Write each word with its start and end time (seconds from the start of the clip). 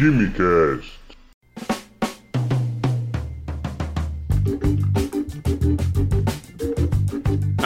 Quimicast. 0.00 0.99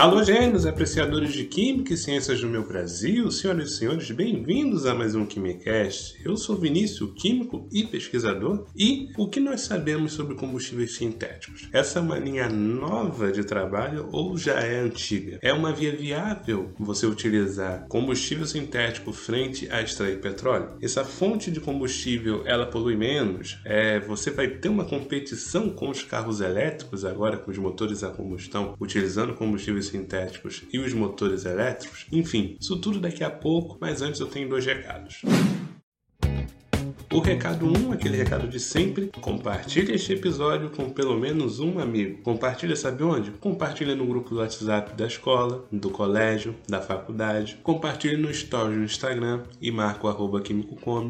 Alô, 0.05 0.23
gênios, 0.23 0.67
apreciadores 0.67 1.33
de 1.33 1.45
Química 1.45 1.91
e 1.91 1.97
Ciências 1.97 2.39
do 2.39 2.47
meu 2.47 2.61
Brasil, 2.61 3.31
senhoras 3.31 3.71
e 3.71 3.75
senhores, 3.75 4.11
bem-vindos 4.11 4.85
a 4.85 4.93
mais 4.93 5.15
um 5.15 5.25
Quimicast. 5.25 6.21
Eu 6.23 6.37
sou 6.37 6.55
Vinícius, 6.55 7.11
químico 7.15 7.67
e 7.71 7.83
pesquisador, 7.83 8.67
e 8.75 9.09
o 9.17 9.27
que 9.27 9.39
nós 9.39 9.61
sabemos 9.61 10.13
sobre 10.13 10.35
combustíveis 10.35 10.95
sintéticos? 10.95 11.67
Essa 11.73 11.97
é 11.97 12.03
uma 12.03 12.19
linha 12.19 12.47
nova 12.47 13.31
de 13.31 13.43
trabalho 13.43 14.07
ou 14.11 14.37
já 14.37 14.59
é 14.59 14.79
antiga? 14.79 15.39
É 15.41 15.51
uma 15.51 15.73
via 15.73 15.95
viável 15.95 16.71
você 16.77 17.07
utilizar 17.07 17.87
combustível 17.87 18.45
sintético 18.45 19.11
frente 19.11 19.67
a 19.71 19.81
extrair 19.81 20.21
petróleo? 20.21 20.77
Essa 20.83 21.03
fonte 21.03 21.49
de 21.49 21.59
combustível, 21.59 22.43
ela 22.45 22.67
polui 22.67 22.95
menos? 22.95 23.59
É, 23.65 23.99
você 24.01 24.29
vai 24.29 24.49
ter 24.49 24.69
uma 24.69 24.85
competição 24.85 25.71
com 25.71 25.89
os 25.89 26.03
carros 26.03 26.41
elétricos 26.41 27.03
agora, 27.03 27.37
com 27.37 27.49
os 27.49 27.57
motores 27.57 28.03
a 28.03 28.11
combustão, 28.11 28.75
utilizando 28.79 29.33
combustíveis 29.33 29.94
sintéticos 29.95 30.63
e 30.71 30.79
os 30.79 30.93
motores 30.93 31.45
elétricos. 31.45 32.05
Enfim, 32.11 32.57
isso 32.59 32.79
tudo 32.79 32.99
daqui 32.99 33.23
a 33.23 33.29
pouco, 33.29 33.77
mas 33.79 34.01
antes 34.01 34.19
eu 34.19 34.27
tenho 34.27 34.49
dois 34.49 34.65
recados. 34.65 35.21
O 37.11 37.19
recado 37.19 37.65
1, 37.65 37.87
um, 37.87 37.91
aquele 37.91 38.17
recado 38.17 38.47
de 38.47 38.59
sempre, 38.59 39.09
compartilhe 39.21 39.93
este 39.93 40.13
episódio 40.13 40.69
com 40.69 40.89
pelo 40.89 41.19
menos 41.19 41.59
um 41.59 41.79
amigo. 41.79 42.21
Compartilha 42.23 42.75
sabe 42.75 43.03
onde? 43.03 43.31
Compartilha 43.31 43.95
no 43.95 44.05
grupo 44.05 44.29
do 44.29 44.37
WhatsApp 44.37 44.95
da 44.95 45.07
escola, 45.07 45.65
do 45.71 45.89
colégio, 45.89 46.55
da 46.67 46.81
faculdade. 46.81 47.57
Compartilhe 47.63 48.17
no 48.17 48.29
story 48.31 48.75
no 48.75 48.83
Instagram 48.83 49.43
e 49.61 49.71
marca 49.71 50.07
o 50.07 50.09
arroba. 50.09 50.43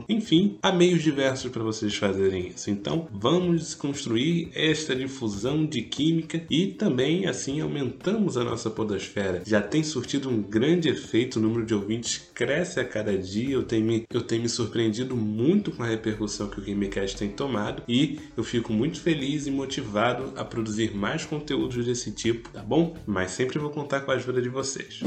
Enfim, 0.08 0.58
há 0.62 0.72
meios 0.72 1.04
diversos 1.04 1.52
para 1.52 1.64
vocês 1.64 1.96
fazerem 1.96 2.48
isso. 2.50 2.70
Então, 2.70 3.08
vamos 3.12 3.74
construir 3.74 4.50
esta 4.54 4.96
difusão 4.96 5.66
de 5.66 5.82
química 5.82 6.44
e 6.50 6.68
também 6.68 7.26
assim 7.26 7.62
aumentamos 7.62 8.38
a 8.38 8.44
nossa 8.44 8.70
podosfera. 8.70 9.42
Já 9.46 9.62
tem 9.62 9.84
surtido 9.84 10.30
um 10.30 10.42
grande 10.42 10.90
efeito, 10.90 11.40
o 11.40 11.42
número 11.42 11.66
de 11.66 11.74
ouvintes 11.74 12.30
cresce 12.34 12.80
a 12.80 12.86
cada 12.86 13.18
dia. 13.18 13.56
Eu 13.56 13.64
tenho 13.64 13.86
me, 13.86 14.06
eu 14.12 14.22
tenho 14.22 14.44
me 14.44 14.50
surpreendido 14.50 15.16
muito 15.16 15.72
com 15.76 15.84
a 15.84 15.88
repercussão 15.88 16.50
que 16.50 16.60
o 16.60 16.64
Gamecast 16.64 17.18
tem 17.18 17.30
tomado 17.30 17.84
e 17.88 18.20
eu 18.36 18.44
fico 18.44 18.74
muito 18.74 19.00
feliz 19.00 19.46
e 19.48 19.52
motivado 19.52 20.34
a 20.36 20.44
produzir 20.44 20.96
mais 20.96 21.26
conteúdos 21.26 21.86
desse 21.86 22.12
tipo, 22.12 22.50
tá 22.50 22.62
bom? 22.62 22.98
Mas 23.06 23.32
sempre 23.32 23.60
vou 23.60 23.70
contar 23.70 24.02
com 24.02 24.12
a 24.12 24.16
ajuda 24.16 24.42
de 24.42 24.50
vocês. 24.50 25.02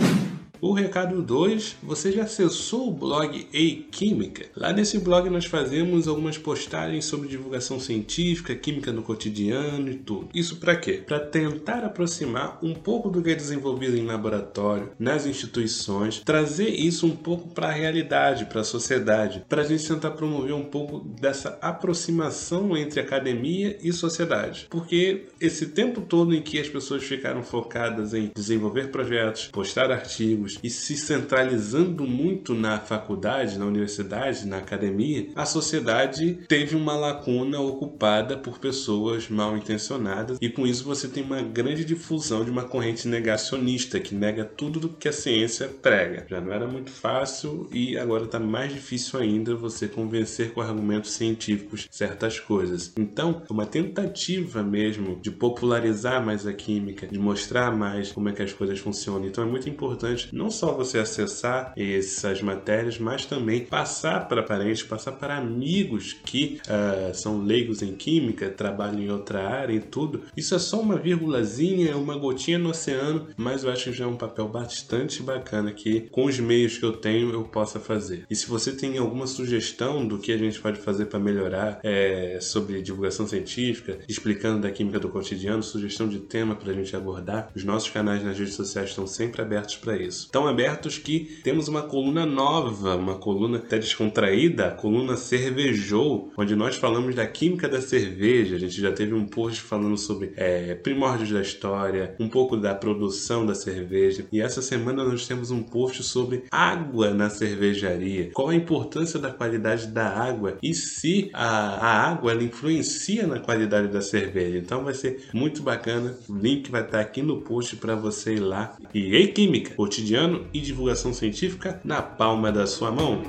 O 0.61 0.73
recado 0.73 1.23
2, 1.23 1.77
você 1.81 2.11
já 2.11 2.25
acessou 2.25 2.89
o 2.89 2.93
blog 2.93 3.47
Ei 3.53 3.87
Química? 3.93 4.47
Lá 4.57 4.73
nesse 4.73 4.99
blog 4.99 5.31
nós 5.31 5.45
fazemos 5.45 6.09
algumas 6.09 6.37
postagens 6.37 7.05
sobre 7.05 7.29
divulgação 7.29 7.79
científica, 7.79 8.57
química 8.57 8.91
no 8.91 9.03
cotidiano 9.03 9.89
e 9.89 9.95
tudo. 9.95 10.29
Isso 10.35 10.57
para 10.57 10.75
quê? 10.75 10.95
Para 11.07 11.21
tentar 11.21 11.85
aproximar 11.85 12.59
um 12.61 12.75
pouco 12.75 13.09
do 13.09 13.23
que 13.23 13.31
é 13.31 13.35
desenvolvido 13.37 13.97
em 13.97 14.05
laboratório, 14.05 14.91
nas 14.99 15.27
instituições, 15.27 16.23
trazer 16.25 16.71
isso 16.71 17.07
um 17.07 17.15
pouco 17.15 17.55
para 17.55 17.69
a 17.69 17.73
realidade, 17.73 18.47
para 18.47 18.63
a 18.63 18.65
sociedade, 18.65 19.45
para 19.49 19.63
a 19.63 19.65
gente 19.65 19.87
tentar 19.87 20.11
promover 20.11 20.55
um 20.55 20.65
pouco 20.65 20.99
dessa 21.21 21.57
aproximação 21.63 22.77
entre 22.77 22.99
academia 22.99 23.79
e 23.81 23.93
sociedade. 23.93 24.67
Porque 24.69 25.27
esse 25.41 25.67
tempo 25.67 26.01
todo 26.01 26.35
em 26.35 26.43
que 26.43 26.59
as 26.59 26.69
pessoas 26.69 27.05
ficaram 27.05 27.45
focadas 27.45 28.13
em 28.13 28.33
desenvolver 28.35 28.91
projetos, 28.91 29.47
postar 29.53 29.93
artigos, 29.93 30.48
e 30.63 30.71
se 30.71 30.97
centralizando 30.97 32.07
muito 32.07 32.55
na 32.55 32.79
faculdade, 32.79 33.59
na 33.59 33.67
universidade, 33.67 34.47
na 34.47 34.59
academia, 34.59 35.29
a 35.35 35.45
sociedade 35.45 36.39
teve 36.49 36.77
uma 36.77 36.97
lacuna 36.97 37.61
ocupada 37.61 38.37
por 38.37 38.59
pessoas 38.59 39.29
mal 39.29 39.57
intencionadas 39.57 40.39
e 40.41 40.49
com 40.49 40.67
isso 40.67 40.85
você 40.85 41.09
tem 41.09 41.23
uma 41.23 41.43
grande 41.43 41.85
difusão 41.85 42.45
de 42.45 42.51
uma 42.51 42.65
corrente 42.65 43.09
negacionista 43.09 44.01
que 44.01 44.15
nega 44.15 44.45
tudo 44.45 44.81
do 44.81 44.89
que 44.89 45.09
a 45.09 45.13
ciência 45.13 45.69
prega. 45.69 46.27
Já 46.29 46.41
não 46.41 46.53
era 46.53 46.67
muito 46.67 46.91
fácil 46.91 47.69
e 47.73 47.99
agora 47.99 48.25
está 48.25 48.39
mais 48.39 48.73
difícil 48.73 49.19
ainda 49.19 49.55
você 49.55 49.89
convencer 49.89 50.53
com 50.53 50.61
argumentos 50.61 51.13
científicos 51.13 51.87
certas 51.91 52.39
coisas. 52.39 52.93
Então, 52.97 53.43
é 53.49 53.53
uma 53.53 53.67
tentativa 53.67 54.63
mesmo 54.63 55.19
de 55.21 55.31
popularizar 55.31 56.25
mais 56.25 56.47
a 56.47 56.53
química, 56.53 57.07
de 57.07 57.19
mostrar 57.19 57.75
mais 57.75 58.13
como 58.13 58.29
é 58.29 58.33
que 58.33 58.43
as 58.43 58.53
coisas 58.53 58.79
funcionam. 58.79 59.27
Então 59.27 59.45
é 59.45 59.47
muito 59.47 59.69
importante 59.69 60.35
não 60.39 60.51
só 60.51 60.73
você 60.73 60.99
acessar 60.99 61.73
essas 61.77 62.41
matérias, 62.41 62.97
mas 62.97 63.27
também 63.27 63.65
passar 63.65 64.29
para 64.29 64.43
parentes, 64.43 64.85
passar 64.85 65.13
para 65.13 65.37
amigos 65.37 66.13
que 66.25 66.61
uh, 66.65 67.13
são 67.13 67.43
leigos 67.43 67.83
em 67.83 67.95
química, 67.95 68.49
trabalham 68.49 69.01
em 69.01 69.11
outra 69.11 69.47
área 69.49 69.75
e 69.75 69.81
tudo. 69.81 70.23
Isso 70.37 70.55
é 70.55 70.59
só 70.61 70.81
uma 70.81 70.97
vírgulazinha, 70.97 71.97
uma 71.97 72.17
gotinha 72.17 72.59
no 72.59 72.71
oceano, 72.71 73.27
mas 73.37 73.65
eu 73.65 73.73
acho 73.73 73.91
que 73.91 73.93
já 73.93 74.05
é 74.05 74.07
um 74.07 74.17
papel 74.17 74.49
bastante 74.49 75.23
bacana 75.23 75.73
que, 75.73 76.03
com 76.03 76.27
os 76.27 76.39
meios 76.39 76.79
que 76.79 76.85
eu 76.85 76.93
tenho, 76.93 77.33
eu 77.33 77.43
possa 77.43 77.81
fazer. 77.81 78.25
E 78.31 78.37
se 78.37 78.47
você 78.47 78.71
tem 78.71 78.97
alguma 78.97 79.27
sugestão 79.27 80.07
do 80.07 80.19
que 80.19 80.31
a 80.31 80.39
gente 80.39 80.61
pode 80.61 80.79
fazer 80.79 81.07
para 81.07 81.19
melhorar 81.19 81.81
é, 81.83 82.39
sobre 82.41 82.81
divulgação 82.81 83.27
científica, 83.27 83.99
explicando 84.09 84.61
da 84.61 84.71
química 84.71 85.01
do 85.01 85.09
cotidiano, 85.09 85.63
sugestão 85.65 86.09
de 86.09 86.21
tema 86.21 86.55
para 86.55 86.71
a 86.71 86.75
gente 86.75 86.95
abordar, 86.95 87.51
os 87.57 87.65
nossos 87.65 87.91
canais 87.91 88.23
nas 88.23 88.39
redes 88.39 88.55
sociais 88.55 88.91
estão 88.91 89.07
sempre 89.07 89.43
abertos 89.43 89.77
para 89.77 89.97
isso 89.97 90.28
tão 90.31 90.47
abertos 90.47 90.99
que 90.99 91.39
temos 91.43 91.69
uma 91.69 91.83
coluna 91.83 92.25
nova, 92.27 92.97
uma 92.97 93.17
coluna 93.17 93.59
até 93.59 93.79
descontraída, 93.79 94.69
a 94.69 94.71
coluna 94.71 95.17
Cervejou, 95.17 96.33
onde 96.37 96.55
nós 96.55 96.77
falamos 96.77 97.15
da 97.15 97.27
química 97.27 97.69
da 97.69 97.81
cerveja. 97.81 98.57
A 98.57 98.59
gente 98.59 98.81
já 98.81 98.93
teve 98.93 99.15
um 99.15 99.27
post 99.27 99.61
falando 99.61 99.97
sobre 99.97 100.33
é, 100.37 100.75
primórdios 100.75 101.31
da 101.31 101.41
história, 101.41 102.15
um 102.19 102.29
pouco 102.29 102.57
da 102.57 102.75
produção 102.75 103.45
da 103.45 103.55
cerveja. 103.55 104.27
E 104.33 104.41
essa 104.41 104.63
semana 104.63 105.05
nós 105.05 105.27
temos 105.27 105.51
um 105.51 105.63
post 105.63 106.03
sobre 106.03 106.45
água 106.51 107.13
na 107.13 107.31
cervejaria. 107.31 108.31
Qual 108.33 108.49
a 108.49 108.55
importância 108.55 109.19
da 109.19 109.31
qualidade 109.31 109.87
da 109.89 110.09
água 110.09 110.59
e 110.63 110.75
se 110.75 111.31
a, 111.33 111.47
a 111.47 112.11
água 112.11 112.33
ela 112.33 112.43
influencia 112.43 113.27
na 113.27 113.39
qualidade 113.39 113.89
da 113.89 114.01
cerveja. 114.01 114.59
Então 114.59 114.85
vai 114.85 114.95
ser 114.95 115.29
muito 115.33 115.63
bacana. 115.63 116.17
O 116.29 116.37
link 116.37 116.71
vai 116.71 116.83
estar 116.83 117.01
aqui 117.01 117.23
no 117.23 117.41
post 117.41 117.77
para 117.77 117.95
você 117.95 118.35
ir 118.35 118.41
lá. 118.41 118.77
E 118.93 119.15
ei, 119.15 119.29
Química, 119.29 119.75
cotidiano 119.75 120.18
cotidiano 120.19 120.47
e 120.53 120.61
divulgação 120.61 121.15
científica 121.15 121.81
na 121.85 122.03
palma 122.03 122.51
da 122.51 122.67
sua 122.67 122.91
mão. 122.91 123.23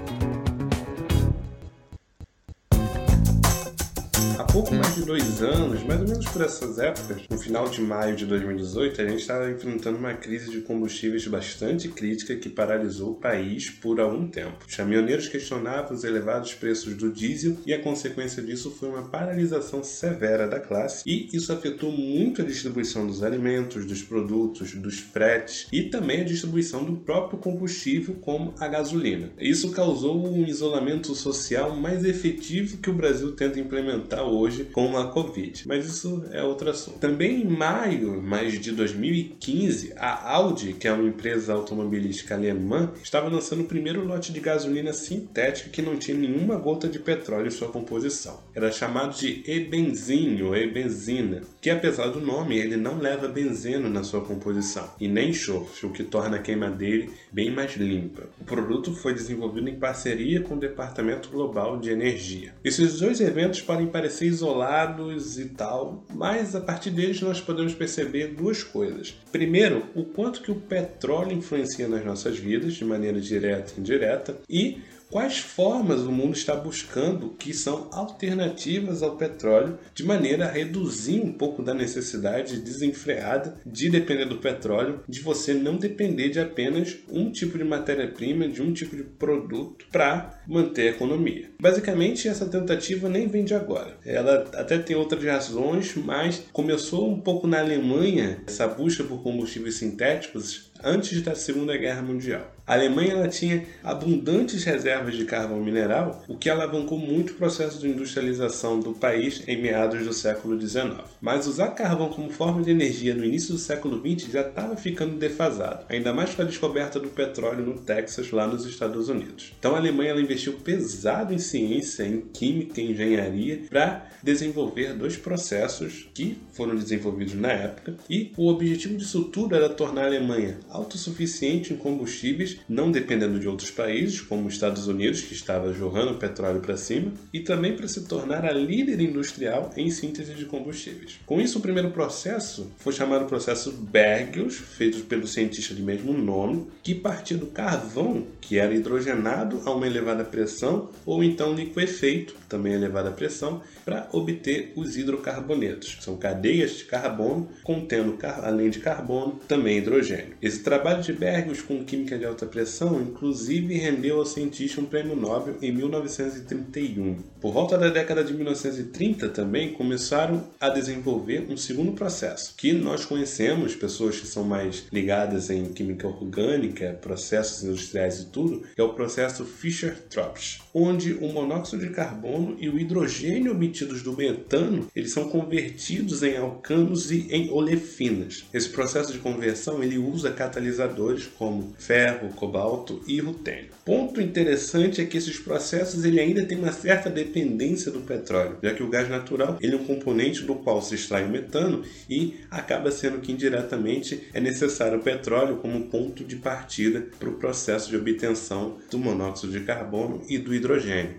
Pouco 4.59 4.75
mais 4.75 4.93
de 4.93 5.03
dois 5.03 5.41
anos, 5.41 5.81
mais 5.85 6.01
ou 6.01 6.07
menos 6.07 6.25
por 6.25 6.41
essas 6.41 6.77
épocas, 6.79 7.21
no 7.29 7.37
final 7.37 7.69
de 7.69 7.79
maio 7.79 8.13
de 8.13 8.25
2018, 8.25 9.01
a 9.01 9.07
gente 9.07 9.21
estava 9.21 9.49
enfrentando 9.49 9.97
uma 9.97 10.13
crise 10.13 10.51
de 10.51 10.59
combustíveis 10.59 11.25
bastante 11.27 11.87
crítica 11.87 12.35
que 12.35 12.49
paralisou 12.49 13.11
o 13.11 13.15
país 13.15 13.69
por 13.69 14.01
algum 14.01 14.27
tempo. 14.27 14.65
Os 14.67 14.75
caminhoneiros 14.75 15.29
questionavam 15.29 15.95
os 15.95 16.03
elevados 16.03 16.53
preços 16.53 16.93
do 16.95 17.09
diesel 17.09 17.55
e 17.65 17.73
a 17.73 17.81
consequência 17.81 18.43
disso 18.43 18.69
foi 18.69 18.89
uma 18.89 19.03
paralisação 19.03 19.81
severa 19.81 20.45
da 20.45 20.59
classe 20.59 21.03
e 21.07 21.29
isso 21.31 21.53
afetou 21.53 21.93
muito 21.93 22.41
a 22.41 22.45
distribuição 22.45 23.07
dos 23.07 23.23
alimentos, 23.23 23.85
dos 23.85 24.01
produtos, 24.01 24.75
dos 24.75 24.99
fretes 24.99 25.67
e 25.71 25.83
também 25.83 26.19
a 26.19 26.25
distribuição 26.25 26.83
do 26.83 26.97
próprio 26.97 27.39
combustível 27.39 28.15
como 28.15 28.53
a 28.59 28.67
gasolina. 28.67 29.29
Isso 29.39 29.71
causou 29.71 30.29
um 30.29 30.45
isolamento 30.45 31.15
social 31.15 31.77
mais 31.77 32.03
efetivo 32.03 32.79
que 32.79 32.89
o 32.89 32.93
Brasil 32.93 33.31
tenta 33.31 33.57
implementar 33.57 34.23
hoje 34.23 34.48
hoje 34.49 34.65
com 34.65 34.97
a 34.97 35.07
Covid. 35.07 35.63
Mas 35.67 35.85
isso 35.85 36.25
é 36.31 36.43
outro 36.43 36.69
assunto. 36.69 36.97
Também 36.97 37.41
em 37.41 37.47
maio, 37.47 38.21
mais 38.21 38.59
de 38.59 38.71
2015, 38.71 39.93
a 39.95 40.31
Audi, 40.33 40.73
que 40.73 40.87
é 40.87 40.91
uma 40.91 41.07
empresa 41.07 41.53
automobilística 41.53 42.33
alemã, 42.33 42.91
estava 43.01 43.29
lançando 43.29 43.61
o 43.61 43.67
primeiro 43.67 44.03
lote 44.03 44.33
de 44.33 44.39
gasolina 44.39 44.91
sintética 44.91 45.69
que 45.69 45.81
não 45.81 45.97
tinha 45.97 46.17
nenhuma 46.17 46.55
gota 46.55 46.87
de 46.87 46.97
petróleo 46.97 47.47
em 47.47 47.51
sua 47.51 47.69
composição. 47.69 48.39
Era 48.55 48.71
chamado 48.71 49.15
de 49.15 49.43
e-benzine 49.45 50.41
ou 50.41 50.55
e-benzina, 50.55 51.41
que 51.61 51.69
apesar 51.69 52.07
do 52.07 52.19
nome, 52.19 52.57
ele 52.57 52.75
não 52.75 52.97
leva 52.97 53.27
benzeno 53.27 53.89
na 53.89 54.03
sua 54.03 54.21
composição 54.21 54.89
e 54.99 55.07
nem 55.07 55.29
enxofre, 55.29 55.85
o 55.85 55.91
que 55.91 56.03
torna 56.03 56.37
a 56.37 56.41
queima 56.41 56.69
dele 56.69 57.11
bem 57.31 57.51
mais 57.51 57.75
limpa. 57.75 58.23
O 58.41 58.45
produto 58.45 58.93
foi 58.93 59.13
desenvolvido 59.13 59.69
em 59.69 59.75
parceria 59.75 60.41
com 60.41 60.55
o 60.55 60.59
Departamento 60.59 61.29
Global 61.29 61.77
de 61.77 61.91
Energia. 61.91 62.53
Esses 62.63 62.99
dois 62.99 63.21
eventos 63.21 63.61
podem 63.61 63.87
parecer 63.87 64.25
isolados 64.29 65.37
e 65.37 65.45
tal, 65.45 66.05
mas 66.13 66.55
a 66.55 66.61
partir 66.61 66.91
deles 66.91 67.21
nós 67.21 67.41
podemos 67.41 67.73
perceber 67.73 68.27
duas 68.35 68.63
coisas. 68.63 69.15
Primeiro, 69.31 69.85
o 69.95 70.03
quanto 70.03 70.41
que 70.41 70.51
o 70.51 70.55
petróleo 70.55 71.33
influencia 71.33 71.87
nas 71.87 72.05
nossas 72.05 72.37
vidas 72.37 72.73
de 72.73 72.85
maneira 72.85 73.19
direta 73.19 73.73
e 73.75 73.79
indireta, 73.79 74.37
e 74.49 74.81
quais 75.09 75.39
formas 75.39 76.01
o 76.01 76.11
mundo 76.11 76.35
está 76.35 76.55
buscando 76.55 77.35
que 77.37 77.53
são 77.53 77.89
alternativas 77.91 79.01
ao 79.01 79.17
petróleo, 79.17 79.77
de 79.93 80.05
maneira 80.05 80.45
a 80.45 80.51
reduzir 80.51 81.19
um 81.19 81.33
pouco 81.33 81.63
da 81.63 81.73
necessidade 81.73 82.59
desenfreada 82.61 83.57
de 83.65 83.89
depender 83.89 84.25
do 84.25 84.37
petróleo, 84.37 85.01
de 85.07 85.19
você 85.21 85.53
não 85.53 85.77
depender 85.77 86.29
de 86.29 86.39
apenas 86.39 86.97
um 87.09 87.31
tipo 87.31 87.57
de 87.57 87.63
matéria-prima, 87.63 88.47
de 88.47 88.61
um 88.61 88.71
tipo 88.71 88.95
de 88.95 89.03
produto 89.03 89.85
para 89.91 90.41
manter 90.47 90.89
a 90.89 90.91
economia. 90.91 91.49
Basicamente, 91.59 92.27
essa 92.27 92.45
tentativa 92.45 93.09
nem 93.09 93.27
vem 93.27 93.43
de 93.43 93.53
agora. 93.53 93.97
Ela 94.05 94.49
até 94.53 94.77
tem 94.77 94.95
outras 94.95 95.23
razões, 95.23 95.95
mas 95.95 96.43
começou 96.53 97.09
um 97.09 97.19
pouco 97.19 97.47
na 97.47 97.59
Alemanha 97.59 98.41
essa 98.47 98.67
busca 98.67 99.03
por 99.03 99.21
combustíveis 99.23 99.75
sintéticos 99.75 100.69
antes 100.83 101.21
da 101.21 101.35
Segunda 101.35 101.75
Guerra 101.77 102.01
Mundial. 102.01 102.55
A 102.69 102.75
Alemanha 102.75 103.13
ela 103.13 103.27
tinha 103.27 103.65
abundantes 103.83 104.63
reservas 104.63 105.17
de 105.17 105.25
carvão 105.25 105.59
mineral, 105.59 106.23
o 106.27 106.37
que 106.37 106.51
alavancou 106.51 106.99
muito 106.99 107.31
o 107.31 107.35
processo 107.35 107.79
de 107.79 107.87
industrialização 107.87 108.79
do 108.79 108.93
país 108.93 109.41
em 109.47 109.59
meados 109.59 110.05
do 110.05 110.13
século 110.13 110.61
XIX. 110.61 110.99
Mas 111.19 111.47
usar 111.47 111.69
carvão 111.69 112.09
como 112.09 112.29
forma 112.29 112.61
de 112.61 112.69
energia 112.69 113.15
no 113.15 113.25
início 113.25 113.53
do 113.53 113.59
século 113.59 113.99
XX 113.99 114.31
já 114.31 114.41
estava 114.41 114.75
ficando 114.75 115.17
defasado, 115.17 115.87
ainda 115.89 116.13
mais 116.13 116.35
com 116.35 116.43
a 116.43 116.45
descoberta 116.45 116.99
do 116.99 117.09
petróleo 117.09 117.65
no 117.65 117.79
Texas, 117.79 118.29
lá 118.29 118.45
nos 118.45 118.67
Estados 118.67 119.09
Unidos. 119.09 119.51
Então 119.57 119.73
a 119.73 119.79
Alemanha 119.79 120.11
ela 120.11 120.21
investiu 120.21 120.53
pesado 120.53 121.33
em 121.33 121.39
ciência, 121.39 122.03
em 122.03 122.21
química 122.21 122.79
e 122.79 122.91
engenharia 122.91 123.63
para 123.67 124.07
desenvolver 124.21 124.93
dois 124.93 125.17
processos 125.17 126.07
que 126.13 126.37
foram 126.51 126.75
desenvolvidos 126.75 127.33
na 127.33 127.51
época, 127.51 127.95
e 128.07 128.31
o 128.37 128.47
objetivo 128.47 128.95
disso 128.95 129.23
tudo 129.23 129.55
era 129.55 129.69
tornar 129.69 130.03
a 130.03 130.07
Alemanha 130.07 130.59
autossuficiente 130.69 131.73
em 131.73 131.77
combustíveis, 131.77 132.58
não 132.67 132.91
dependendo 132.91 133.39
de 133.39 133.47
outros 133.47 133.71
países, 133.71 134.21
como 134.21 134.47
os 134.47 134.53
Estados 134.53 134.87
Unidos, 134.87 135.21
que 135.21 135.33
estava 135.33 135.73
jorrando 135.73 136.15
petróleo 136.15 136.59
para 136.59 136.77
cima, 136.77 137.11
e 137.33 137.39
também 137.39 137.75
para 137.75 137.87
se 137.87 138.05
tornar 138.05 138.45
a 138.45 138.51
líder 138.51 138.99
industrial 138.99 139.71
em 139.77 139.89
síntese 139.89 140.33
de 140.33 140.45
combustíveis. 140.45 141.19
Com 141.25 141.39
isso, 141.39 141.59
o 141.59 141.61
primeiro 141.61 141.91
processo 141.91 142.71
foi 142.77 142.93
chamado 142.93 143.25
processo 143.25 143.71
Bergius, 143.71 144.57
feito 144.57 145.05
pelo 145.05 145.27
cientista 145.27 145.73
de 145.73 145.81
mesmo 145.81 146.13
nome, 146.13 146.67
que 146.83 146.95
partia 146.95 147.37
do 147.37 147.47
carvão, 147.47 148.27
que 148.41 148.57
era 148.57 148.73
hidrogenado 148.73 149.61
a 149.65 149.71
uma 149.71 149.87
elevada 149.87 150.23
pressão, 150.23 150.89
ou 151.05 151.23
então 151.23 151.53
liquefeito, 151.53 152.35
também 152.47 152.73
elevada 152.73 153.11
pressão, 153.11 153.61
para 153.85 154.07
obter 154.11 154.73
os 154.75 154.97
hidrocarbonetos, 154.97 155.95
que 155.95 156.03
são 156.03 156.17
cadeias 156.17 156.77
de 156.77 156.85
carbono 156.85 157.49
contendo, 157.63 158.17
além 158.41 158.69
de 158.69 158.79
carbono, 158.79 159.39
também 159.47 159.77
hidrogênio. 159.77 160.35
Esse 160.41 160.63
trabalho 160.63 161.01
de 161.01 161.13
Bergius 161.13 161.61
com 161.61 161.83
química 161.83 162.17
de 162.17 162.25
alta 162.25 162.45
pressão, 162.49 163.01
inclusive, 163.01 163.75
rendeu 163.75 164.19
ao 164.19 164.25
cientista 164.25 164.81
um 164.81 164.85
prêmio 164.85 165.15
Nobel 165.15 165.55
em 165.61 165.71
1931. 165.71 167.17
Por 167.39 167.53
volta 167.53 167.77
da 167.77 167.89
década 167.89 168.23
de 168.23 168.33
1930 168.33 169.29
também 169.29 169.73
começaram 169.73 170.47
a 170.59 170.69
desenvolver 170.69 171.47
um 171.49 171.55
segundo 171.55 171.93
processo, 171.93 172.53
que 172.57 172.73
nós 172.73 173.05
conhecemos, 173.05 173.75
pessoas 173.75 174.19
que 174.19 174.27
são 174.27 174.43
mais 174.43 174.85
ligadas 174.91 175.49
em 175.49 175.65
química 175.65 176.07
orgânica, 176.07 176.97
processos 177.01 177.63
industriais 177.63 178.19
e 178.19 178.25
tudo, 178.25 178.63
é 178.75 178.83
o 178.83 178.93
processo 178.93 179.45
Fischer-Tropsch, 179.45 180.59
onde 180.73 181.13
o 181.13 181.31
monóxido 181.31 181.85
de 181.85 181.91
carbono 181.91 182.57
e 182.59 182.67
o 182.69 182.77
hidrogênio 182.77 183.51
obtidos 183.51 184.01
do 184.01 184.15
metano, 184.15 184.87
eles 184.95 185.11
são 185.11 185.29
convertidos 185.29 186.23
em 186.23 186.37
alcanos 186.37 187.11
e 187.11 187.27
em 187.29 187.49
olefinas. 187.51 188.45
Esse 188.53 188.69
processo 188.69 189.13
de 189.13 189.19
conversão 189.19 189.83
ele 189.83 189.97
usa 189.97 190.31
catalisadores 190.31 191.25
como 191.25 191.73
ferro, 191.77 192.28
cobalto 192.31 193.01
e 193.07 193.19
rutênio. 193.19 193.69
Ponto 193.85 194.21
interessante 194.21 195.01
é 195.01 195.05
que 195.05 195.17
esses 195.17 195.39
processos 195.39 196.05
ele 196.05 196.19
ainda 196.19 196.45
tem 196.45 196.57
uma 196.57 196.71
certa 196.71 197.09
dependência 197.09 197.91
do 197.91 198.01
petróleo, 198.01 198.57
já 198.61 198.73
que 198.73 198.83
o 198.83 198.89
gás 198.89 199.09
natural 199.09 199.57
ele 199.61 199.75
é 199.75 199.77
um 199.77 199.85
componente 199.85 200.43
do 200.43 200.55
qual 200.55 200.81
se 200.81 200.95
extrai 200.95 201.25
o 201.25 201.29
metano 201.29 201.83
e 202.09 202.35
acaba 202.49 202.91
sendo 202.91 203.19
que 203.19 203.31
indiretamente 203.31 204.27
é 204.33 204.39
necessário 204.39 204.99
o 204.99 205.03
petróleo 205.03 205.57
como 205.57 205.87
ponto 205.87 206.23
de 206.23 206.35
partida 206.35 207.07
para 207.19 207.29
o 207.29 207.33
processo 207.33 207.89
de 207.89 207.97
obtenção 207.97 208.77
do 208.89 208.97
monóxido 208.97 209.51
de 209.51 209.61
carbono 209.61 210.21
e 210.27 210.37
do 210.37 210.53
hidrogênio. 210.53 211.15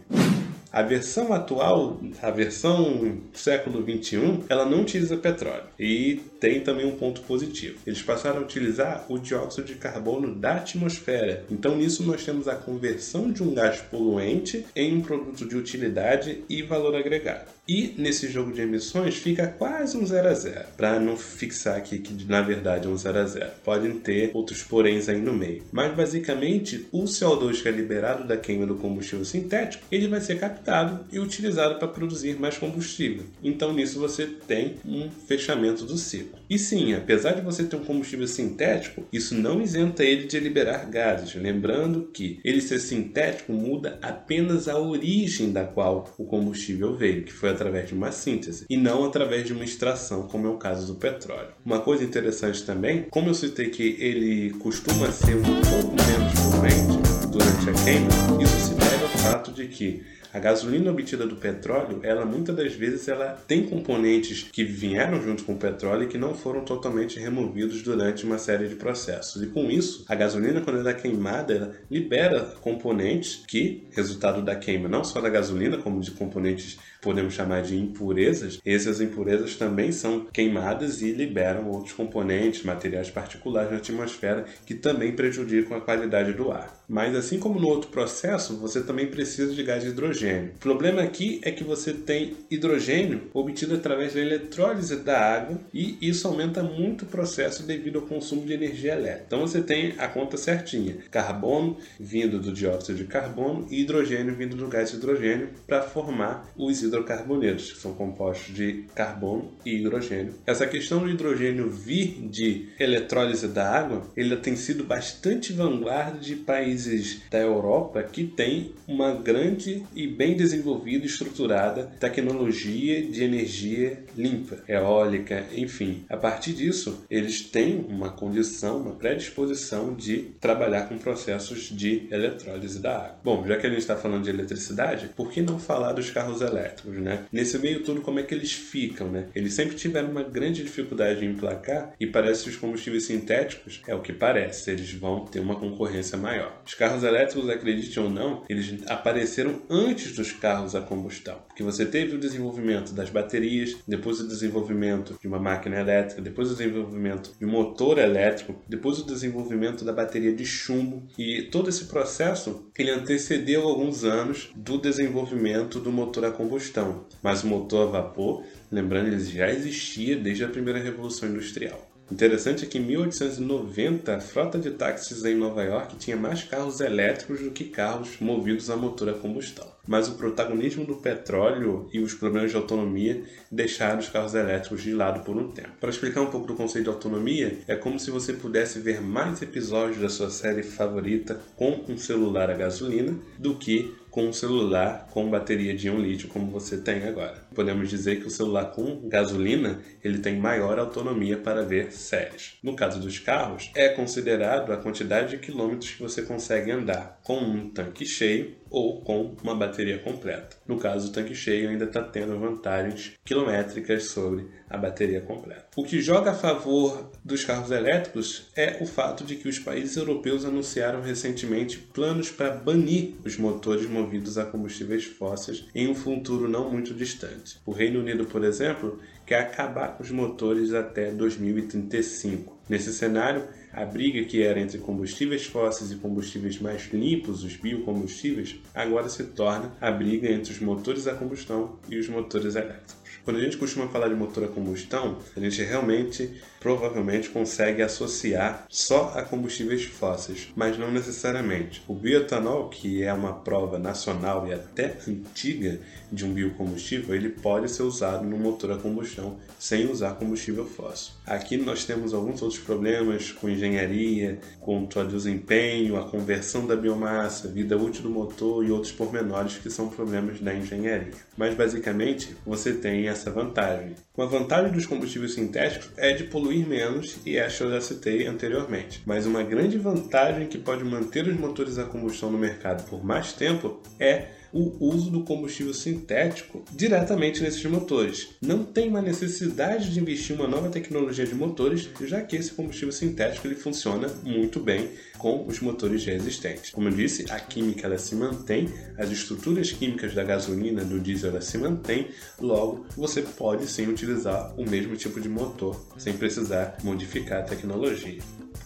A 0.73 0.83
versão 0.83 1.33
atual, 1.33 2.01
a 2.23 2.31
versão 2.31 3.19
século 3.33 3.83
21, 3.83 4.45
ela 4.49 4.65
não 4.65 4.83
utiliza 4.83 5.17
petróleo 5.17 5.65
e 5.77 6.21
tem 6.41 6.61
também 6.61 6.87
um 6.87 6.97
ponto 6.97 7.21
positivo. 7.21 7.79
Eles 7.87 8.03
passaram 8.03 8.39
a 8.39 8.43
utilizar 8.43 9.05
o 9.09 9.19
dióxido 9.19 9.67
de 9.67 9.75
carbono 9.75 10.35
da 10.35 10.57
atmosfera. 10.57 11.45
Então 11.51 11.77
nisso 11.77 12.03
nós 12.03 12.25
temos 12.25 12.49
a 12.49 12.57
conversão 12.57 13.31
de 13.31 13.43
um 13.43 13.55
gás 13.55 13.81
poluente 13.83 14.65
em 14.75 14.97
um 14.97 15.03
produto 15.03 15.47
de 15.47 15.57
utilidade 15.57 16.43
e 16.49 16.63
valor 16.63 16.97
agregado. 16.97 17.61
E 17.69 17.95
nesse 17.97 18.29
jogo 18.29 18.53
de 18.53 18.63
emissões 18.63 19.15
fica 19.15 19.47
quase 19.47 19.97
um 19.97 20.05
0 20.05 20.29
a 20.29 20.35
0, 20.35 20.65
para 20.77 20.99
não 20.99 21.17
fixar 21.17 21.77
aqui 21.77 22.01
que 22.01 22.25
na 22.25 22.43
verdade 22.43 22.89
é 22.89 22.91
um 22.91 22.97
0 22.97 23.19
a 23.19 23.25
0. 23.25 23.51
Podem 23.63 23.93
ter 23.93 24.33
outros 24.35 24.63
poréns 24.65 25.09
aí 25.09 25.21
no 25.21 25.33
meio. 25.33 25.63
Mas 25.71 25.95
basicamente 25.95 26.89
o 26.91 27.05
CO2 27.05 27.63
que 27.63 27.69
é 27.69 27.71
liberado 27.71 28.27
da 28.27 28.37
queima 28.37 28.67
do 28.67 28.75
combustível 28.75 29.25
sintético, 29.25 29.85
ele 29.93 30.09
vai 30.09 30.21
ser 30.21 30.41
captado 30.41 31.05
e 31.13 31.21
utilizado 31.21 31.79
para 31.79 31.87
produzir 31.87 32.41
mais 32.41 32.59
combustível. 32.59 33.25
Então 33.43 33.73
nisso 33.73 34.01
você 34.01 34.27
tem 34.27 34.75
um 34.85 35.09
fechamento 35.11 35.85
do 35.85 35.97
ciclo. 35.97 36.30
E 36.49 36.59
sim, 36.59 36.95
apesar 36.95 37.33
de 37.33 37.43
você 37.43 37.65
ter 37.65 37.77
um 37.77 37.85
combustível 37.85 38.27
sintético, 38.27 39.05
isso 39.13 39.35
não 39.35 39.61
isenta 39.61 40.03
ele 40.03 40.27
de 40.27 40.39
liberar 40.41 40.91
gases. 40.91 41.35
Lembrando 41.35 42.11
que 42.13 42.41
ele 42.45 42.61
ser 42.61 42.81
sintético 42.81 43.53
muda 43.53 43.99
apenas 44.03 44.69
a 44.69 44.79
origem 44.79 45.53
da 45.53 45.65
qual 45.65 46.13
o 46.19 46.25
combustível 46.25 46.97
veio, 46.97 47.23
que 47.23 47.33
foi 47.33 47.51
através 47.51 47.89
de 47.89 47.95
uma 47.95 48.11
síntese 48.11 48.67
e 48.69 48.77
não 48.77 49.05
através 49.05 49.45
de 49.45 49.53
uma 49.53 49.65
extração, 49.65 50.27
como 50.27 50.47
é 50.47 50.51
o 50.51 50.59
caso 50.59 50.93
do 50.93 50.99
petróleo. 50.99 51.51
Uma 51.65 51.81
coisa 51.81 52.03
interessante 52.03 52.65
também, 52.65 53.07
como 53.11 53.29
eu 53.29 53.35
citei 53.35 53.71
que 53.71 53.97
ele 54.01 54.51
costuma 54.59 55.11
ser 55.13 55.37
um 55.37 55.43
pouco 55.43 55.95
menos 56.07 56.41
poluente 56.41 57.29
durante 57.31 57.71
a 57.71 57.85
queima, 57.85 58.43
isso 58.43 58.69
se 58.69 58.75
deve 58.75 59.05
ao 59.05 59.11
fato 59.11 59.53
de 59.53 59.69
que 59.69 60.03
a 60.33 60.39
gasolina 60.39 60.91
obtida 60.91 61.27
do 61.27 61.37
petróleo, 61.37 62.01
ela 62.03 62.25
muitas 62.25 62.55
das 62.55 62.75
vezes 62.75 63.09
ela 63.09 63.39
tem 63.47 63.67
componentes 63.67 64.49
que 64.51 64.65
vieram 64.65 65.21
junto 65.23 65.45
com 65.45 65.55
o 65.55 65.59
petróleo 65.59 66.05
e 66.05 66.09
que 66.09 66.19
não 66.19 66.35
foram 66.35 66.65
totalmente 66.65 67.19
removidos 67.19 67.83
durante 67.83 68.25
uma 68.25 68.39
série 68.39 68.69
de 68.69 68.77
processos. 68.77 69.43
E 69.43 69.47
com 69.47 69.71
isso, 69.71 70.05
a 70.09 70.15
gasolina 70.15 70.61
quando 70.61 70.79
ela 70.79 70.91
é 70.91 70.95
queimada, 70.95 71.55
ela 71.55 71.77
libera 71.91 72.41
componentes 72.61 73.43
que, 73.47 73.87
resultado 73.91 74.43
da 74.43 74.55
queima 74.55 74.89
não 74.89 75.05
só 75.05 75.21
da 75.21 75.29
gasolina, 75.29 75.79
como 75.79 76.01
de 76.01 76.11
componentes 76.13 76.79
podemos 77.01 77.35
chamar 77.35 77.63
de 77.63 77.77
impurezas, 77.77 78.61
essas 78.65 79.01
impurezas 79.01 79.57
também 79.57 79.91
são 79.91 80.27
queimadas 80.27 81.01
e 81.01 81.13
liberam 81.13 81.69
outros 81.69 81.95
componentes, 81.95 82.63
materiais 82.63 83.11
particulares 83.11 83.71
na 83.71 83.79
atmosfera 83.79 84.45
que 84.67 84.75
também 84.75 85.13
prejudicam 85.13 85.77
a 85.77 85.81
qualidade 85.81 86.33
do 86.33 86.53
ar. 86.53 86.79
Mas 86.89 87.15
assim 87.15 87.39
como 87.39 87.59
no 87.59 87.69
outro 87.69 87.91
processo, 87.91 88.57
você 88.57 88.83
também 88.83 89.07
precisa 89.07 89.55
de 89.55 89.63
gás 89.63 89.83
de 89.83 89.93
hidrogênio. 90.21 90.53
O 90.55 90.59
problema 90.59 91.03
aqui 91.03 91.41
é 91.43 91.51
que 91.51 91.65
você 91.65 91.93
tem 91.93 92.37
hidrogênio 92.51 93.23
obtido 93.33 93.75
através 93.75 94.15
da 94.15 94.21
eletrólise 94.21 94.97
da 94.97 95.19
água 95.19 95.59
e 95.73 95.97
isso 96.01 96.29
aumenta 96.29 96.63
muito 96.63 97.03
o 97.03 97.09
processo 97.09 97.63
devido 97.63 98.01
ao 98.01 98.07
consumo 98.07 98.45
de 98.45 98.53
energia 98.53 98.93
elétrica. 98.93 99.25
Então 99.27 99.41
você 99.41 99.63
tem 99.63 99.95
a 99.99 100.07
conta 100.09 100.37
certinha: 100.37 100.99
carbono 101.11 101.77
vindo 101.99 102.39
do 102.39 102.53
dióxido 102.53 102.99
de 102.99 103.05
carbono 103.05 103.67
e 103.71 103.81
hidrogênio 103.81 104.35
vindo 104.35 104.57
do 104.57 104.69
gás 104.69 104.91
de 104.91 104.97
hidrogênio 104.97 105.49
para 105.67 105.83
formar 105.83 106.51
os 106.57 106.83
hidrocarbonetos, 106.83 107.73
que 107.73 107.79
são 107.79 107.95
compostos 107.95 108.55
de 108.55 108.85
carbono 108.95 109.53
e 109.65 109.77
hidrogênio. 109.77 110.35
Essa 110.47 110.67
questão 110.67 111.01
do 111.01 111.11
hidrogênio 111.11 111.71
vir 111.71 112.29
de 112.29 112.69
eletrólise 112.79 113.49
da 113.49 113.69
água, 113.71 114.03
ele 114.17 114.37
tem 114.37 114.57
sido 114.57 114.85
bastante 114.85 115.53
vanguarda 115.53 116.19
de 116.19 116.37
países 116.37 117.23
da 117.31 117.39
Europa 117.39 118.03
que 118.03 118.25
têm 118.25 118.73
uma 118.87 119.13
grande 119.13 119.83
e 119.95 120.10
bem 120.11 120.37
desenvolvida 120.37 121.05
e 121.05 121.09
estruturada 121.09 121.91
tecnologia 121.99 123.03
de 123.03 123.23
energia 123.23 124.05
limpa, 124.17 124.59
eólica, 124.69 125.47
enfim. 125.55 126.05
A 126.09 126.17
partir 126.17 126.53
disso, 126.53 127.05
eles 127.11 127.41
têm 127.43 127.85
uma 127.89 128.11
condição, 128.11 128.81
uma 128.81 128.95
predisposição 128.95 129.95
de 129.95 130.33
trabalhar 130.41 130.89
com 130.89 130.99
processos 130.99 131.71
de 131.71 132.07
eletrólise 132.11 132.79
da 132.79 132.97
água. 132.97 133.21
Bom, 133.25 133.47
já 133.47 133.57
que 133.57 133.67
a 133.67 133.71
gente 133.71 133.81
está 133.81 133.97
falando 133.97 134.25
de 134.25 134.31
eletricidade, 134.31 135.11
por 135.17 135.31
que 135.31 135.41
não 135.41 135.59
falar 135.59 135.93
dos 135.93 136.11
carros 136.11 136.41
elétricos? 136.41 136.91
né? 136.99 137.27
Nesse 137.33 137.59
meio 137.59 137.83
tudo, 137.83 138.01
como 138.01 138.19
é 138.19 138.23
que 138.23 138.35
eles 138.35 138.53
ficam, 138.53 139.11
né? 139.11 139.27
Eles 139.35 139.55
sempre 139.55 139.77
tiveram 139.77 140.11
uma 140.11 140.23
grande 140.23 140.63
dificuldade 140.63 141.25
em 141.25 141.31
emplacar 141.31 141.95
e 141.99 142.07
parece 142.07 142.45
que 142.45 142.51
os 142.51 142.57
combustíveis 142.57 143.05
sintéticos, 143.05 143.81
é 143.87 143.95
o 143.95 144.01
que 144.01 144.13
parece, 144.13 144.71
eles 144.71 144.93
vão 144.93 145.25
ter 145.25 145.41
uma 145.41 145.57
concorrência 145.57 146.17
maior. 146.17 146.63
Os 146.67 146.75
carros 146.75 147.03
elétricos, 147.03 147.49
acredite 147.49 147.99
ou 147.99 148.11
não, 148.11 148.45
eles 148.49 148.75
apareceram 148.87 149.63
antes 149.69 150.00
antes 150.01 150.13
dos 150.17 150.33
carros 150.33 150.75
a 150.75 150.81
combustão, 150.81 151.39
porque 151.47 151.63
você 151.63 151.85
teve 151.85 152.17
o 152.17 152.19
desenvolvimento 152.19 152.93
das 152.93 153.11
baterias, 153.11 153.77
depois 153.87 154.19
o 154.21 154.27
desenvolvimento 154.27 155.15
de 155.21 155.29
uma 155.29 155.39
máquina 155.39 155.79
elétrica, 155.79 156.23
depois 156.23 156.51
o 156.51 156.55
desenvolvimento 156.55 157.33
de 157.39 157.45
um 157.45 157.51
motor 157.51 157.99
elétrico, 157.99 158.57
depois 158.67 158.99
o 158.99 159.07
desenvolvimento 159.07 159.85
da 159.85 159.93
bateria 159.93 160.35
de 160.35 160.47
chumbo 160.47 161.03
e 161.19 161.43
todo 161.43 161.69
esse 161.69 161.85
processo 161.85 162.71
ele 162.79 162.91
antecedeu 162.91 163.69
alguns 163.69 164.05
anos 164.05 164.51
do 164.57 164.79
desenvolvimento 164.79 165.79
do 165.79 165.93
motor 165.93 166.25
a 166.25 166.31
combustão, 166.31 167.05
mas 167.23 167.45
o 167.45 167.47
motor 167.47 167.89
a 167.89 167.91
vapor, 167.91 168.45
lembrando, 168.73 169.09
ele 169.09 169.21
já 169.21 169.51
existia 169.51 170.17
desde 170.17 170.45
a 170.45 170.49
primeira 170.49 170.79
revolução 170.79 171.29
industrial. 171.29 171.91
Interessante 172.11 172.65
é 172.65 172.69
que 172.69 172.77
em 172.77 172.83
1890 172.83 174.17
a 174.17 174.21
frota 174.21 174.59
de 174.59 174.73
táxis 174.73 175.25
em 175.25 175.37
Nova 175.37 175.63
York 175.63 175.95
tinha 175.97 176.17
mais 176.17 176.43
carros 176.43 176.81
elétricos 176.81 177.41
do 177.41 177.53
que 177.53 177.65
carros 177.65 178.19
movidos 178.19 178.69
a 178.69 178.77
motor 178.77 179.11
a 179.11 179.15
combustão. 179.15 179.71
Mas 179.91 180.09
o 180.09 180.15
protagonismo 180.15 180.85
do 180.85 180.95
petróleo 180.95 181.89
e 181.93 181.99
os 181.99 182.15
problemas 182.15 182.53
de 182.53 182.57
autonomia 182.57 183.25
deixaram 183.51 183.99
os 183.99 184.09
carros 184.09 184.35
elétricos 184.35 184.85
de 184.85 184.93
lado 184.93 185.25
por 185.25 185.37
um 185.37 185.51
tempo. 185.51 185.73
Para 185.81 185.91
explicar 185.91 186.21
um 186.21 186.31
pouco 186.31 186.47
do 186.47 186.55
conceito 186.55 186.85
de 186.85 186.91
autonomia, 186.91 187.59
é 187.67 187.75
como 187.75 187.99
se 187.99 188.09
você 188.09 188.33
pudesse 188.33 188.79
ver 188.79 189.01
mais 189.01 189.43
episódios 189.43 190.01
da 190.01 190.09
sua 190.09 190.31
série 190.31 190.63
favorita 190.63 191.41
com 191.57 191.85
um 191.89 191.99
celular 191.99 192.49
a 192.51 192.55
gasolina 192.55 193.19
do 193.37 193.57
que 193.57 193.93
com 194.11 194.29
um 194.29 194.33
celular 194.33 195.09
com 195.11 195.31
bateria 195.31 195.75
de 195.75 195.87
íon 195.87 195.99
lítio 195.99 196.29
como 196.29 196.51
você 196.51 196.77
tem 196.79 197.05
agora. 197.05 197.47
Podemos 197.55 197.89
dizer 197.89 198.21
que 198.21 198.27
o 198.27 198.31
celular 198.31 198.67
com 198.67 199.09
gasolina 199.09 199.81
ele 200.03 200.19
tem 200.19 200.37
maior 200.37 200.79
autonomia 200.79 201.37
para 201.37 201.65
ver 201.65 201.93
séries. 201.93 202.59
No 202.63 202.75
caso 202.75 203.01
dos 203.01 203.19
carros, 203.19 203.71
é 203.75 203.89
considerado 203.89 204.73
a 204.73 204.77
quantidade 204.77 205.31
de 205.31 205.39
quilômetros 205.39 205.91
que 205.91 206.03
você 206.03 206.23
consegue 206.23 206.71
andar 206.71 207.21
com 207.23 207.39
um 207.39 207.71
tanque 207.71 208.05
cheio 208.05 208.60
ou 208.71 209.01
com 209.03 209.35
uma 209.43 209.55
bateria 209.55 209.99
completa. 209.99 210.57
No 210.67 210.79
caso, 210.79 211.09
o 211.09 211.13
tanque 211.13 211.35
cheio 211.35 211.69
ainda 211.69 211.85
está 211.85 212.03
tendo 212.03 212.39
vantagens 212.39 213.13
quilométricas 213.25 214.05
sobre 214.05 214.47
a 214.69 214.79
bateria 214.79 215.21
completa. 215.21 215.67
O 215.77 215.85
que 215.85 216.01
joga 216.01 216.31
a 216.31 216.35
favor 216.35 217.11
dos 217.25 217.45
carros 217.45 217.73
elétricos 217.73 218.47
é 218.57 218.79
o 218.81 218.87
fato 218.87 219.25
de 219.25 219.35
que 219.35 219.49
os 219.49 219.59
países 219.59 219.97
europeus 219.97 220.45
anunciaram 220.45 221.03
recentemente 221.03 221.79
planos 221.79 222.31
para 222.31 222.55
banir 222.55 223.15
os 223.25 223.37
motores 223.37 223.87
movidos 223.87 224.39
a 224.39 224.45
combustíveis 224.45 225.05
fósseis 225.05 225.67
em 225.75 225.89
um 225.89 225.95
futuro 225.95 226.49
não 226.49 226.71
muito 226.71 226.95
distante. 226.95 227.59
O 227.67 227.73
Reino 227.73 227.99
Unido, 227.99 228.25
por 228.25 228.45
exemplo, 228.45 229.01
quer 229.27 229.41
acabar 229.41 229.97
com 229.97 230.03
os 230.03 230.11
motores 230.11 230.73
até 230.73 231.11
2035. 231.11 232.59
Nesse 232.69 232.93
cenário, 232.93 233.49
a 233.73 233.85
briga 233.85 234.25
que 234.25 234.43
era 234.43 234.61
entre 234.61 234.79
combustíveis 234.79 235.47
fósseis 235.47 235.93
e 235.93 235.97
combustíveis 235.97 236.59
mais 236.59 236.93
limpos, 236.93 237.45
os 237.45 237.57
biocombustíveis, 237.57 238.57
agora 238.75 239.09
se 239.09 239.25
torna 239.25 239.73
a 239.81 239.91
briga 239.91 240.31
entre 240.31 240.53
os 240.53 240.61
motores 240.61 241.07
a 241.07 241.15
combustão 241.15 241.79
e 241.89 241.97
os 241.97 242.09
motores 242.09 242.57
elétricos. 242.57 243.00
Quando 243.25 243.37
a 243.37 243.41
gente 243.41 243.57
costuma 243.57 243.89
falar 243.89 244.09
de 244.09 244.15
motor 244.15 244.45
a 244.45 244.49
combustão, 244.49 245.19
a 245.37 245.41
gente 245.41 245.63
realmente 245.63 246.41
provavelmente 246.59 247.31
consegue 247.31 247.83
associar 247.83 248.67
só 248.69 249.15
a 249.17 249.23
combustíveis 249.23 249.85
fósseis, 249.85 250.49
mas 250.55 250.79
não 250.79 250.93
necessariamente. 250.93 251.83
O 251.89 251.95
bioetanol, 251.95 252.69
que 252.69 253.03
é 253.03 253.13
uma 253.13 253.33
prova 253.33 253.79
nacional 253.79 254.47
e 254.47 254.53
até 254.53 254.97
antiga 255.09 255.81
de 256.13 256.25
um 256.25 256.35
biocombustível, 256.35 257.15
ele 257.15 257.31
pode 257.31 257.71
ser 257.71 257.83
usado 257.83 258.27
no 258.27 258.37
motor 258.37 258.73
a 258.73 258.77
combustão 258.77 259.39
sem 259.59 259.91
usar 259.91 260.15
combustível 260.15 260.67
fóssil. 260.67 261.15
Aqui 261.27 261.57
nós 261.57 261.85
temos 261.85 262.13
alguns 262.13 262.43
outros 262.43 262.61
problemas 262.61 263.33
com 263.33 263.49
engenharia, 263.49 264.39
quanto 264.61 264.99
ao 264.99 265.07
desempenho, 265.07 265.97
a 265.97 266.05
conversão 266.09 266.67
da 266.67 266.77
biomassa, 266.77 267.49
vida 267.49 267.77
útil 267.77 268.03
do 268.03 268.11
motor 268.11 268.65
e 268.65 268.71
outros 268.71 268.93
pormenores 268.93 269.57
que 269.59 269.71
são 269.71 269.89
problemas 269.89 270.41
da 270.41 270.55
engenharia. 270.55 271.13
Mas 271.37 271.55
basicamente 271.55 272.37
você 272.45 272.73
tem 272.73 273.09
essa 273.11 273.31
vantagem. 273.31 273.95
Uma 274.17 274.27
vantagem 274.27 274.73
dos 274.73 274.87
combustíveis 274.87 275.35
sintéticos 275.35 275.91
é 275.97 276.13
de 276.13 276.25
poluir 276.25 276.67
menos, 276.67 277.19
e 277.25 277.37
esta 277.37 277.65
eu 277.65 277.71
já 277.71 277.81
citei 277.81 278.27
anteriormente. 278.27 279.03
Mas 279.05 279.27
uma 279.27 279.43
grande 279.43 279.79
vantagem 279.79 280.47
que 280.47 280.59
pode 280.59 280.85
manter 280.85 281.27
os 281.27 281.39
motores 281.39 281.79
a 281.79 281.85
combustão 281.85 282.31
no 282.31 282.39
mercado 282.39 282.89
por 282.89 283.05
mais 283.05 283.33
tempo 283.33 283.81
é 283.99 284.40
o 284.53 284.85
uso 284.85 285.11
do 285.11 285.23
combustível 285.23 285.73
sintético 285.73 286.65
diretamente 286.73 287.43
nesses 287.43 287.65
motores. 287.65 288.29
Não 288.41 288.65
tem 288.65 288.89
uma 288.89 289.03
necessidade 289.03 289.91
de 289.91 290.01
investir 290.01 290.35
uma 290.35 290.49
nova 290.49 290.69
tecnologia 290.69 291.27
de 291.27 291.35
motores, 291.35 291.89
já 292.03 292.21
que 292.23 292.37
esse 292.37 292.53
combustível 292.53 292.93
sintético 292.93 293.47
ele 293.47 293.55
funciona 293.55 294.09
muito 294.25 294.61
bem 294.61 294.91
com 295.19 295.47
os 295.47 295.61
motores 295.61 296.03
já 296.03 296.13
existentes. 296.13 296.71
Como 296.71 296.89
eu 296.89 296.93
disse, 296.93 297.27
a 297.31 297.39
química 297.39 297.87
ela 297.87 297.99
se 297.99 298.15
mantém, 298.15 298.69
as 298.97 299.11
estruturas 299.11 299.71
químicas 299.71 300.15
da 300.15 300.25
gasolina, 300.25 300.85
do 300.85 300.99
diesel 300.99 301.31
ela 301.31 301.41
se 301.41 301.59
mantém, 301.59 302.09
logo 302.41 302.87
você 302.97 303.23
pode 303.23 303.67
sim 303.67 303.87
utilizar 303.87 304.55
o 304.59 304.69
mesmo 304.69 304.97
tipo 304.97 305.21
de 305.21 305.29
motor 305.29 305.79
sem 305.99 306.15
precisar 306.15 306.77
modificar 306.83 307.41
a 307.41 307.45
tecnologia. 307.45 308.19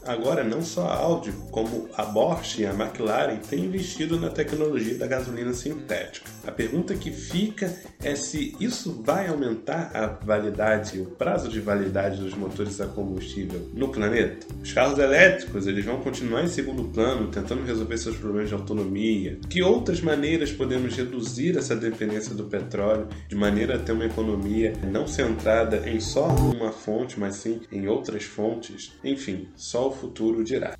Agora, 0.07 0.45
não 0.45 0.63
só 0.63 0.87
a 0.87 0.97
Audi, 0.97 1.33
como 1.51 1.89
a 1.97 2.05
Bosch 2.05 2.59
e 2.59 2.67
a 2.67 2.75
McLaren 2.75 3.37
têm 3.37 3.65
investido 3.65 4.19
na 4.21 4.29
tecnologia 4.29 4.99
da 4.99 5.07
gasolina 5.07 5.53
sintética. 5.53 6.31
A 6.47 6.53
pergunta 6.53 6.95
que 6.95 7.11
fica 7.11 7.75
é 8.03 8.15
se 8.15 8.55
isso 8.61 9.03
vai 9.03 9.29
aumentar 9.29 9.91
a 9.95 10.07
validade, 10.07 11.01
o 11.01 11.07
prazo 11.07 11.49
de 11.49 11.61
validade 11.61 12.21
dos 12.21 12.35
motores 12.35 12.81
a 12.81 12.87
combustível 12.87 13.71
no 13.73 13.89
planeta. 13.89 14.47
Os 14.63 14.73
carros 14.73 14.99
elétricos 14.99 15.67
eles 15.67 15.85
vão 15.85 16.01
continuar 16.01 16.45
em 16.45 16.49
segundo 16.49 16.85
plano, 16.85 17.29
tentando 17.29 17.65
resolver 17.65 17.97
seus 17.97 18.17
problemas 18.17 18.49
de 18.49 18.55
autonomia. 18.55 19.39
Que 19.49 19.63
outras 19.63 20.01
maneiras 20.01 20.53
podemos 20.53 20.95
reduzir 20.97 21.57
essa 21.57 21.75
dependência 21.75 22.35
do 22.35 22.45
petróleo 22.45 23.09
de 23.29 23.35
maneira 23.35 23.77
a 23.77 23.79
ter 23.79 23.93
uma 23.93 24.05
economia 24.05 24.73
não 24.91 25.07
centrada 25.07 25.89
em 25.89 26.01
só 26.01 26.29
uma 26.29 26.73
fonte, 26.73 27.19
mas 27.19 27.37
sim 27.37 27.61
em 27.73 27.89
outras 27.89 28.25
fontes? 28.25 28.93
Enfim, 29.03 29.49
o 29.85 29.93
futuro 29.93 30.43
dirá. 30.43 30.75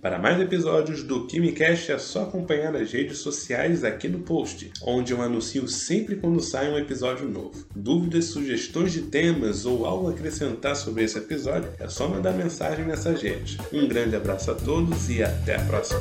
Para 0.00 0.18
mais 0.18 0.40
episódios 0.40 1.02
do 1.02 1.26
KimiCast 1.26 1.92
é 1.92 1.98
só 1.98 2.22
acompanhar 2.22 2.74
as 2.74 2.90
redes 2.90 3.18
sociais 3.18 3.84
aqui 3.84 4.08
no 4.08 4.20
post, 4.20 4.72
onde 4.82 5.12
eu 5.12 5.20
anuncio 5.20 5.68
sempre 5.68 6.16
quando 6.16 6.40
sai 6.40 6.72
um 6.72 6.78
episódio 6.78 7.28
novo. 7.28 7.66
Dúvidas, 7.76 8.26
sugestões 8.26 8.92
de 8.92 9.02
temas 9.02 9.66
ou 9.66 9.84
algo 9.84 10.08
a 10.08 10.12
acrescentar 10.12 10.74
sobre 10.74 11.04
esse 11.04 11.18
episódio 11.18 11.70
é 11.78 11.86
só 11.86 12.08
mandar 12.08 12.32
mensagem 12.32 12.86
nessas 12.86 13.20
redes. 13.20 13.58
Um 13.70 13.86
grande 13.86 14.16
abraço 14.16 14.50
a 14.50 14.54
todos 14.54 15.10
e 15.10 15.22
até 15.22 15.56
a 15.56 15.64
próxima. 15.64 16.00